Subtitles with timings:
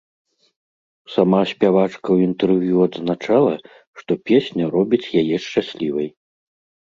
[1.15, 3.53] Сама спявачка ў інтэрв'ю адзначала,
[4.01, 6.09] што песня робіць яе шчаслівай.